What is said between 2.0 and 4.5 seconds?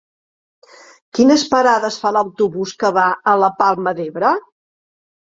fa l'autobús que va a la Palma d'Ebre?